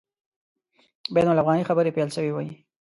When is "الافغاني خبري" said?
1.29-1.91